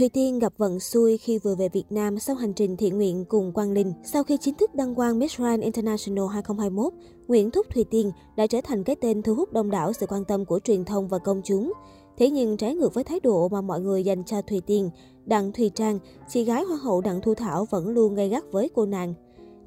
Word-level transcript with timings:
Thùy 0.00 0.08
Tiên 0.08 0.38
gặp 0.38 0.52
vận 0.58 0.80
xui 0.80 1.16
khi 1.18 1.38
vừa 1.38 1.54
về 1.54 1.68
Việt 1.68 1.84
Nam 1.90 2.18
sau 2.18 2.36
hành 2.36 2.52
trình 2.52 2.76
thiện 2.76 2.96
nguyện 2.96 3.24
cùng 3.28 3.52
Quang 3.52 3.72
Linh. 3.72 3.92
Sau 4.04 4.24
khi 4.24 4.36
chính 4.40 4.54
thức 4.54 4.74
đăng 4.74 4.94
quang 4.94 5.18
Miss 5.18 5.36
Grand 5.36 5.62
International 5.62 6.24
2021, 6.32 6.92
Nguyễn 7.28 7.50
Thúc 7.50 7.66
Thùy 7.74 7.84
Tiên 7.90 8.12
đã 8.36 8.46
trở 8.46 8.60
thành 8.64 8.84
cái 8.84 8.96
tên 9.00 9.22
thu 9.22 9.34
hút 9.34 9.52
đông 9.52 9.70
đảo 9.70 9.92
sự 9.92 10.06
quan 10.06 10.24
tâm 10.24 10.44
của 10.44 10.58
truyền 10.58 10.84
thông 10.84 11.08
và 11.08 11.18
công 11.18 11.42
chúng. 11.44 11.72
Thế 12.18 12.30
nhưng 12.30 12.56
trái 12.56 12.74
ngược 12.74 12.94
với 12.94 13.04
thái 13.04 13.20
độ 13.20 13.48
mà 13.48 13.60
mọi 13.60 13.80
người 13.80 14.04
dành 14.04 14.24
cho 14.24 14.42
Thùy 14.42 14.60
Tiên, 14.60 14.90
Đặng 15.26 15.52
Thùy 15.52 15.70
Trang, 15.74 15.98
chị 16.28 16.44
gái 16.44 16.62
hoa 16.62 16.76
hậu 16.76 17.00
Đặng 17.00 17.20
Thu 17.20 17.34
Thảo 17.34 17.66
vẫn 17.70 17.88
luôn 17.88 18.14
gây 18.14 18.28
gắt 18.28 18.44
với 18.52 18.70
cô 18.74 18.86
nàng. 18.86 19.14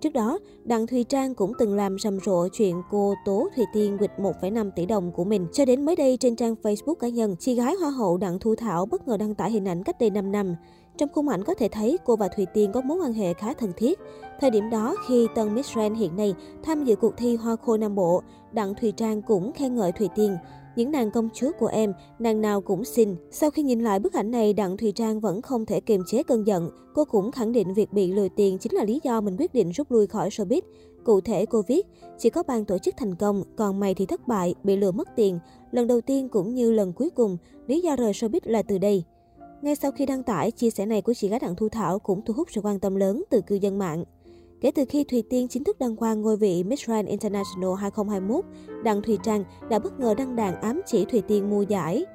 Trước 0.04 0.14
đó, 0.14 0.40
Đặng 0.64 0.88
Thùy 0.88 1.04
Trang 1.04 1.36
cũng 1.36 1.54
từng 1.60 1.76
làm 1.76 2.00
rầm 2.00 2.20
rộ 2.20 2.48
chuyện 2.54 2.82
cô 2.92 3.14
tố 3.26 3.48
Thùy 3.56 3.66
Tiên 3.74 3.98
quỵt 3.98 4.12
1,5 4.18 4.72
tỷ 4.76 4.86
đồng 4.86 5.12
của 5.12 5.24
mình. 5.24 5.48
Cho 5.54 5.66
đến 5.66 5.86
mới 5.86 5.96
đây 5.96 6.18
trên 6.20 6.36
trang 6.36 6.56
Facebook 6.64 6.96
cá 6.96 7.08
nhân, 7.08 7.36
chị 7.40 7.56
gái 7.56 7.76
Hoa 7.76 7.90
hậu 7.90 8.18
Đặng 8.18 8.40
Thu 8.40 8.56
Thảo 8.56 8.86
bất 8.86 9.08
ngờ 9.08 9.18
đăng 9.18 9.36
tải 9.36 9.52
hình 9.52 9.68
ảnh 9.68 9.84
cách 9.84 10.00
đây 10.00 10.10
5 10.10 10.32
năm. 10.32 10.56
Trong 10.98 11.10
khung 11.14 11.30
ảnh 11.30 11.44
có 11.44 11.54
thể 11.54 11.68
thấy 11.68 11.98
cô 12.06 12.16
và 12.16 12.28
Thùy 12.28 12.46
Tiên 12.54 12.72
có 12.72 12.82
mối 12.82 12.98
quan 13.04 13.14
hệ 13.14 13.34
khá 13.34 13.54
thân 13.54 13.72
thiết. 13.78 14.00
Thời 14.40 14.50
điểm 14.50 14.70
đó, 14.70 14.96
khi 15.08 15.28
tân 15.36 15.56
Miss 15.56 15.74
Grand 15.74 16.00
hiện 16.00 16.16
nay 16.16 16.34
tham 16.64 16.84
dự 16.84 16.96
cuộc 16.96 17.18
thi 17.18 17.36
Hoa 17.36 17.56
khôi 17.56 17.78
Nam 17.78 17.96
Bộ, 17.96 18.22
Đặng 18.52 18.76
Thùy 18.76 18.92
Trang 18.92 19.22
cũng 19.22 19.52
khen 19.54 19.76
ngợi 19.76 19.92
Thùy 19.92 20.10
Tiên. 20.16 20.38
Những 20.76 20.92
nàng 20.92 21.12
công 21.12 21.30
chúa 21.34 21.52
của 21.60 21.68
em, 21.68 21.94
nàng 22.20 22.42
nào 22.42 22.62
cũng 22.62 22.86
xinh. 22.86 23.16
Sau 23.32 23.52
khi 23.52 23.64
nhìn 23.64 23.84
lại 23.84 24.00
bức 24.00 24.14
ảnh 24.14 24.32
này, 24.32 24.54
Đặng 24.54 24.78
Thùy 24.78 24.92
Trang 24.92 25.20
vẫn 25.20 25.42
không 25.42 25.66
thể 25.66 25.80
kiềm 25.80 26.02
chế 26.08 26.24
cơn 26.24 26.48
giận. 26.48 26.70
Cô 26.94 27.06
cũng 27.06 27.32
khẳng 27.32 27.52
định 27.52 27.74
việc 27.74 27.94
bị 27.94 28.12
lừa 28.12 28.28
tiền 28.36 28.58
chính 28.58 28.76
là 28.76 28.84
lý 28.84 29.00
do 29.04 29.22
mình 29.22 29.36
quyết 29.40 29.54
định 29.54 29.70
rút 29.70 29.92
lui 29.92 30.08
khỏi 30.08 30.30
showbiz. 30.30 30.62
Cụ 31.04 31.22
thể 31.22 31.46
cô 31.46 31.62
viết, 31.68 31.88
chỉ 32.18 32.30
có 32.30 32.44
ban 32.44 32.66
tổ 32.66 32.78
chức 32.78 32.98
thành 32.98 33.16
công, 33.16 33.44
còn 33.56 33.80
mày 33.80 33.94
thì 33.94 34.06
thất 34.06 34.28
bại, 34.28 34.56
bị 34.64 34.76
lừa 34.76 34.92
mất 34.92 35.08
tiền. 35.16 35.40
Lần 35.72 35.88
đầu 35.88 36.02
tiên 36.02 36.30
cũng 36.30 36.54
như 36.54 36.72
lần 36.72 36.94
cuối 36.94 37.10
cùng, 37.10 37.38
lý 37.68 37.82
do 37.82 37.96
rời 37.96 38.12
showbiz 38.12 38.40
là 38.44 38.62
từ 38.62 38.78
đây. 38.78 39.04
Ngay 39.62 39.76
sau 39.76 39.92
khi 39.92 40.06
đăng 40.06 40.24
tải, 40.24 40.52
chia 40.52 40.70
sẻ 40.70 40.86
này 40.86 41.02
của 41.02 41.14
chị 41.14 41.28
gái 41.30 41.40
Đặng 41.40 41.56
Thu 41.56 41.70
Thảo 41.70 42.00
cũng 42.00 42.22
thu 42.26 42.34
hút 42.34 42.48
sự 42.52 42.62
quan 42.62 42.80
tâm 42.80 42.96
lớn 42.96 43.24
từ 43.30 43.42
cư 43.42 43.56
dân 43.56 43.80
mạng. 43.80 44.04
Kể 44.64 44.72
từ 44.72 44.86
khi 44.90 45.04
Thùy 45.04 45.24
Tiên 45.30 45.48
chính 45.48 45.64
thức 45.64 45.80
đăng 45.80 45.96
quang 45.96 46.22
ngôi 46.22 46.38
vị 46.38 46.64
Miss 46.64 46.86
Grand 46.86 47.08
International 47.08 47.70
2021, 47.80 48.46
Đặng 48.84 49.02
Thùy 49.02 49.18
Trang 49.24 49.44
đã 49.70 49.80
bất 49.80 50.00
ngờ 50.00 50.14
đăng 50.18 50.36
đàn 50.36 50.62
ám 50.62 50.82
chỉ 50.86 51.06
Thùy 51.06 51.22
Tiên 51.22 51.50
mua 51.50 51.62
giải. 51.62 52.06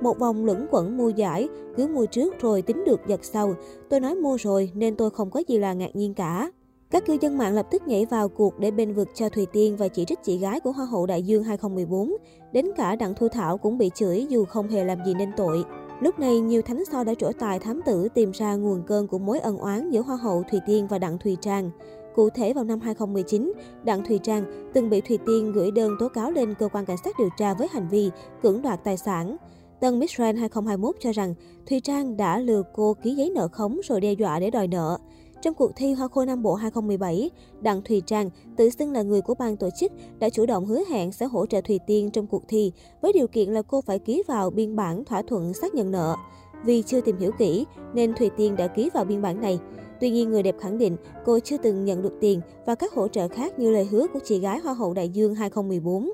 Một 0.00 0.18
vòng 0.18 0.44
luẩn 0.44 0.66
quẩn 0.70 0.96
mua 0.96 1.08
giải, 1.08 1.48
cứ 1.76 1.86
mua 1.86 2.06
trước 2.06 2.40
rồi 2.40 2.62
tính 2.62 2.84
được 2.84 3.00
giật 3.06 3.24
sau. 3.24 3.54
Tôi 3.88 4.00
nói 4.00 4.14
mua 4.14 4.36
rồi 4.36 4.70
nên 4.74 4.96
tôi 4.96 5.10
không 5.10 5.30
có 5.30 5.42
gì 5.48 5.58
là 5.58 5.72
ngạc 5.72 5.96
nhiên 5.96 6.14
cả. 6.14 6.50
Các 6.90 7.06
cư 7.06 7.16
dân 7.20 7.38
mạng 7.38 7.54
lập 7.54 7.66
tức 7.70 7.88
nhảy 7.88 8.06
vào 8.06 8.28
cuộc 8.28 8.58
để 8.58 8.70
bên 8.70 8.94
vực 8.94 9.08
cho 9.14 9.28
Thùy 9.28 9.46
Tiên 9.46 9.76
và 9.76 9.88
chỉ 9.88 10.04
trích 10.04 10.22
chị 10.22 10.38
gái 10.38 10.60
của 10.60 10.72
Hoa 10.72 10.86
hậu 10.86 11.06
Đại 11.06 11.22
Dương 11.22 11.44
2014. 11.44 12.12
Đến 12.52 12.66
cả 12.76 12.96
Đặng 12.96 13.14
Thu 13.14 13.28
Thảo 13.28 13.58
cũng 13.58 13.78
bị 13.78 13.90
chửi 13.94 14.26
dù 14.28 14.44
không 14.44 14.68
hề 14.68 14.84
làm 14.84 14.98
gì 15.06 15.14
nên 15.14 15.30
tội. 15.36 15.64
Lúc 16.00 16.18
này, 16.18 16.40
nhiều 16.40 16.62
thánh 16.62 16.84
so 16.84 17.04
đã 17.04 17.14
trổ 17.14 17.32
tài 17.32 17.58
thám 17.58 17.80
tử 17.86 18.08
tìm 18.14 18.30
ra 18.30 18.54
nguồn 18.54 18.82
cơn 18.86 19.06
của 19.06 19.18
mối 19.18 19.38
ân 19.38 19.58
oán 19.58 19.90
giữa 19.90 20.00
Hoa 20.00 20.16
hậu 20.16 20.42
Thùy 20.50 20.60
Tiên 20.66 20.86
và 20.86 20.98
Đặng 20.98 21.18
Thùy 21.18 21.36
Trang. 21.40 21.70
Cụ 22.14 22.30
thể 22.30 22.52
vào 22.52 22.64
năm 22.64 22.80
2019, 22.80 23.52
Đặng 23.84 24.04
Thùy 24.04 24.18
Trang 24.18 24.70
từng 24.74 24.90
bị 24.90 25.00
Thùy 25.00 25.18
Tiên 25.26 25.52
gửi 25.52 25.70
đơn 25.70 25.96
tố 25.98 26.08
cáo 26.08 26.30
lên 26.30 26.54
cơ 26.58 26.68
quan 26.68 26.86
cảnh 26.86 26.96
sát 27.04 27.14
điều 27.18 27.28
tra 27.38 27.54
với 27.54 27.68
hành 27.70 27.88
vi 27.88 28.10
cưỡng 28.42 28.62
đoạt 28.62 28.84
tài 28.84 28.96
sản. 28.96 29.36
Tân 29.80 29.98
Miss 29.98 30.16
Grand 30.16 30.38
2021 30.38 30.96
cho 31.00 31.12
rằng 31.12 31.34
Thùy 31.68 31.80
Trang 31.80 32.16
đã 32.16 32.38
lừa 32.38 32.62
cô 32.74 32.94
ký 33.02 33.14
giấy 33.14 33.30
nợ 33.30 33.48
khống 33.48 33.80
rồi 33.84 34.00
đe 34.00 34.12
dọa 34.12 34.40
để 34.40 34.50
đòi 34.50 34.66
nợ. 34.66 34.98
Trong 35.42 35.54
cuộc 35.54 35.70
thi 35.76 35.92
Hoa 35.92 36.08
khôi 36.08 36.26
Nam 36.26 36.42
Bộ 36.42 36.54
2017, 36.54 37.30
Đặng 37.60 37.82
Thùy 37.82 38.02
Trang, 38.06 38.30
tự 38.56 38.70
xưng 38.70 38.92
là 38.92 39.02
người 39.02 39.20
của 39.20 39.34
ban 39.34 39.56
tổ 39.56 39.68
chức, 39.80 39.92
đã 40.18 40.28
chủ 40.28 40.46
động 40.46 40.66
hứa 40.66 40.80
hẹn 40.88 41.12
sẽ 41.12 41.26
hỗ 41.26 41.46
trợ 41.46 41.60
Thùy 41.60 41.78
Tiên 41.86 42.10
trong 42.10 42.26
cuộc 42.26 42.42
thi, 42.48 42.72
với 43.02 43.12
điều 43.12 43.26
kiện 43.26 43.50
là 43.50 43.62
cô 43.62 43.80
phải 43.80 43.98
ký 43.98 44.22
vào 44.26 44.50
biên 44.50 44.76
bản 44.76 45.04
thỏa 45.04 45.22
thuận 45.22 45.54
xác 45.54 45.74
nhận 45.74 45.90
nợ. 45.90 46.16
Vì 46.64 46.82
chưa 46.82 47.00
tìm 47.00 47.16
hiểu 47.18 47.30
kỹ, 47.38 47.66
nên 47.94 48.14
Thùy 48.14 48.30
Tiên 48.36 48.56
đã 48.56 48.66
ký 48.66 48.90
vào 48.94 49.04
biên 49.04 49.22
bản 49.22 49.40
này. 49.40 49.58
Tuy 50.00 50.10
nhiên, 50.10 50.30
người 50.30 50.42
đẹp 50.42 50.56
khẳng 50.60 50.78
định 50.78 50.96
cô 51.24 51.38
chưa 51.40 51.56
từng 51.56 51.84
nhận 51.84 52.02
được 52.02 52.12
tiền 52.20 52.40
và 52.66 52.74
các 52.74 52.94
hỗ 52.94 53.08
trợ 53.08 53.28
khác 53.28 53.58
như 53.58 53.70
lời 53.70 53.88
hứa 53.90 54.06
của 54.12 54.20
chị 54.24 54.38
gái 54.38 54.58
Hoa 54.58 54.74
hậu 54.74 54.94
Đại 54.94 55.08
Dương 55.08 55.34
2014. 55.34 56.10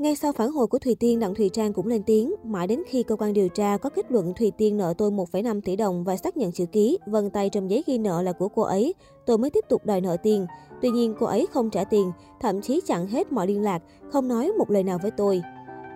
Ngay 0.00 0.16
sau 0.16 0.32
phản 0.32 0.50
hồi 0.50 0.66
của 0.66 0.78
Thùy 0.78 0.94
Tiên, 0.94 1.20
Đặng 1.20 1.34
Thùy 1.34 1.48
Trang 1.48 1.72
cũng 1.72 1.86
lên 1.86 2.02
tiếng, 2.02 2.34
mãi 2.44 2.66
đến 2.66 2.82
khi 2.88 3.02
cơ 3.02 3.16
quan 3.16 3.32
điều 3.32 3.48
tra 3.48 3.76
có 3.76 3.90
kết 3.90 4.12
luận 4.12 4.32
Thùy 4.34 4.50
Tiên 4.50 4.76
nợ 4.76 4.94
tôi 4.98 5.10
1,5 5.10 5.60
tỷ 5.60 5.76
đồng 5.76 6.04
và 6.04 6.16
xác 6.16 6.36
nhận 6.36 6.52
chữ 6.52 6.66
ký, 6.66 6.98
vân 7.06 7.30
tay 7.30 7.50
trong 7.50 7.70
giấy 7.70 7.84
ghi 7.86 7.98
nợ 7.98 8.22
là 8.22 8.32
của 8.32 8.48
cô 8.48 8.62
ấy, 8.62 8.94
tôi 9.26 9.38
mới 9.38 9.50
tiếp 9.50 9.64
tục 9.68 9.86
đòi 9.86 10.00
nợ 10.00 10.16
tiền. 10.22 10.46
Tuy 10.82 10.90
nhiên, 10.90 11.14
cô 11.20 11.26
ấy 11.26 11.46
không 11.52 11.70
trả 11.70 11.84
tiền, 11.84 12.12
thậm 12.40 12.60
chí 12.60 12.80
chặn 12.86 13.06
hết 13.06 13.32
mọi 13.32 13.46
liên 13.46 13.62
lạc, 13.62 13.82
không 14.12 14.28
nói 14.28 14.52
một 14.58 14.70
lời 14.70 14.82
nào 14.82 14.98
với 15.02 15.10
tôi. 15.10 15.42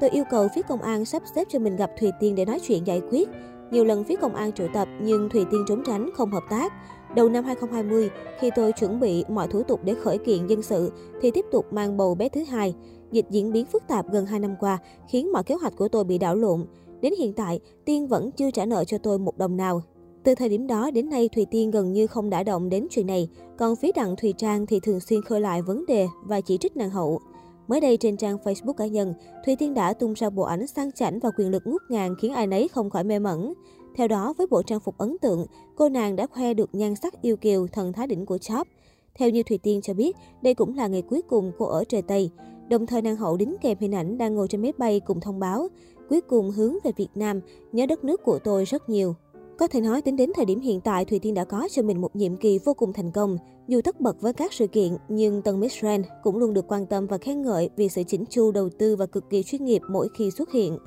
Tôi 0.00 0.10
yêu 0.10 0.24
cầu 0.30 0.48
phía 0.54 0.62
công 0.62 0.82
an 0.82 1.04
sắp 1.04 1.22
xếp 1.34 1.46
cho 1.50 1.58
mình 1.58 1.76
gặp 1.76 1.90
Thùy 2.00 2.10
Tiên 2.20 2.34
để 2.34 2.44
nói 2.44 2.60
chuyện 2.66 2.86
giải 2.86 3.02
quyết. 3.10 3.28
Nhiều 3.70 3.84
lần 3.84 4.04
phía 4.04 4.16
công 4.16 4.34
an 4.34 4.52
triệu 4.52 4.68
tập 4.74 4.88
nhưng 5.02 5.28
Thùy 5.28 5.44
Tiên 5.50 5.64
trốn 5.68 5.82
tránh, 5.86 6.10
không 6.14 6.30
hợp 6.30 6.44
tác. 6.50 6.72
Đầu 7.16 7.28
năm 7.28 7.44
2020, 7.44 8.10
khi 8.40 8.50
tôi 8.56 8.72
chuẩn 8.72 9.00
bị 9.00 9.24
mọi 9.28 9.48
thủ 9.48 9.62
tục 9.62 9.80
để 9.84 9.94
khởi 9.94 10.18
kiện 10.18 10.46
dân 10.46 10.62
sự, 10.62 10.92
thì 11.20 11.30
tiếp 11.30 11.44
tục 11.52 11.72
mang 11.72 11.96
bầu 11.96 12.14
bé 12.14 12.28
thứ 12.28 12.44
hai. 12.44 12.74
Dịch 13.14 13.26
diễn 13.30 13.52
biến 13.52 13.66
phức 13.66 13.82
tạp 13.88 14.12
gần 14.12 14.26
2 14.26 14.40
năm 14.40 14.54
qua, 14.60 14.78
khiến 15.08 15.32
mọi 15.32 15.44
kế 15.44 15.54
hoạch 15.54 15.76
của 15.76 15.88
tôi 15.88 16.04
bị 16.04 16.18
đảo 16.18 16.36
lộn. 16.36 16.66
Đến 17.00 17.12
hiện 17.18 17.32
tại, 17.32 17.60
Tiên 17.84 18.06
vẫn 18.06 18.30
chưa 18.30 18.50
trả 18.50 18.66
nợ 18.66 18.84
cho 18.84 18.98
tôi 18.98 19.18
một 19.18 19.38
đồng 19.38 19.56
nào. 19.56 19.82
Từ 20.22 20.34
thời 20.34 20.48
điểm 20.48 20.66
đó 20.66 20.90
đến 20.90 21.10
nay, 21.10 21.28
Thùy 21.28 21.46
Tiên 21.50 21.70
gần 21.70 21.92
như 21.92 22.06
không 22.06 22.30
đã 22.30 22.42
động 22.42 22.68
đến 22.68 22.86
chuyện 22.90 23.06
này. 23.06 23.28
Còn 23.58 23.76
phía 23.76 23.92
Đặng 23.92 24.16
Thùy 24.16 24.34
Trang 24.38 24.66
thì 24.66 24.80
thường 24.80 25.00
xuyên 25.00 25.22
khơi 25.22 25.40
lại 25.40 25.62
vấn 25.62 25.84
đề 25.88 26.06
và 26.24 26.40
chỉ 26.40 26.58
trích 26.58 26.76
nàng 26.76 26.90
hậu. 26.90 27.20
Mới 27.68 27.80
đây 27.80 27.96
trên 27.96 28.16
trang 28.16 28.38
Facebook 28.44 28.72
cá 28.72 28.86
nhân, 28.86 29.14
Thùy 29.46 29.56
Tiên 29.56 29.74
đã 29.74 29.92
tung 29.92 30.12
ra 30.12 30.30
bộ 30.30 30.42
ảnh 30.42 30.66
sang 30.66 30.92
chảnh 30.92 31.18
và 31.18 31.30
quyền 31.30 31.50
lực 31.50 31.62
ngút 31.66 31.82
ngàn 31.88 32.14
khiến 32.20 32.32
ai 32.32 32.46
nấy 32.46 32.68
không 32.68 32.90
khỏi 32.90 33.04
mê 33.04 33.18
mẩn. 33.18 33.52
Theo 33.96 34.08
đó, 34.08 34.34
với 34.38 34.46
bộ 34.46 34.62
trang 34.62 34.80
phục 34.80 34.98
ấn 34.98 35.16
tượng, 35.18 35.46
cô 35.76 35.88
nàng 35.88 36.16
đã 36.16 36.26
khoe 36.26 36.54
được 36.54 36.74
nhan 36.74 36.94
sắc 36.96 37.22
yêu 37.22 37.36
kiều 37.36 37.66
thần 37.66 37.92
thái 37.92 38.06
đỉnh 38.06 38.26
của 38.26 38.38
Chop. 38.38 38.66
Theo 39.14 39.30
như 39.30 39.42
Thùy 39.42 39.58
Tiên 39.58 39.80
cho 39.82 39.94
biết, 39.94 40.16
đây 40.42 40.54
cũng 40.54 40.76
là 40.76 40.86
ngày 40.86 41.02
cuối 41.02 41.22
cùng 41.22 41.52
cô 41.58 41.66
ở 41.66 41.84
trời 41.84 42.02
Tây. 42.02 42.30
Đồng 42.68 42.86
thời 42.86 43.02
nàng 43.02 43.16
hậu 43.16 43.36
đính 43.36 43.56
kèm 43.60 43.78
hình 43.80 43.94
ảnh 43.94 44.18
đang 44.18 44.34
ngồi 44.34 44.48
trên 44.48 44.62
máy 44.62 44.72
bay 44.78 45.00
cùng 45.00 45.20
thông 45.20 45.40
báo, 45.40 45.68
cuối 46.08 46.20
cùng 46.20 46.50
hướng 46.50 46.74
về 46.84 46.92
Việt 46.96 47.08
Nam, 47.14 47.40
nhớ 47.72 47.86
đất 47.86 48.04
nước 48.04 48.22
của 48.24 48.38
tôi 48.38 48.64
rất 48.64 48.88
nhiều. 48.88 49.14
Có 49.58 49.66
thể 49.66 49.80
nói 49.80 50.02
tính 50.02 50.16
đến 50.16 50.30
thời 50.36 50.44
điểm 50.44 50.60
hiện 50.60 50.80
tại, 50.80 51.04
Thùy 51.04 51.18
Tiên 51.18 51.34
đã 51.34 51.44
có 51.44 51.68
cho 51.70 51.82
mình 51.82 52.00
một 52.00 52.16
nhiệm 52.16 52.36
kỳ 52.36 52.58
vô 52.64 52.74
cùng 52.74 52.92
thành 52.92 53.10
công. 53.12 53.38
Dù 53.68 53.80
tất 53.80 54.00
bật 54.00 54.20
với 54.20 54.32
các 54.32 54.52
sự 54.52 54.66
kiện, 54.66 54.96
nhưng 55.08 55.42
Tân 55.42 55.60
Miss 55.60 55.80
Grand 55.80 56.06
cũng 56.22 56.36
luôn 56.36 56.54
được 56.54 56.64
quan 56.68 56.86
tâm 56.86 57.06
và 57.06 57.18
khen 57.18 57.42
ngợi 57.42 57.70
vì 57.76 57.88
sự 57.88 58.02
chỉnh 58.02 58.24
chu 58.30 58.52
đầu 58.52 58.68
tư 58.78 58.96
và 58.96 59.06
cực 59.06 59.30
kỳ 59.30 59.42
chuyên 59.42 59.64
nghiệp 59.64 59.82
mỗi 59.90 60.08
khi 60.18 60.30
xuất 60.30 60.52
hiện. 60.52 60.78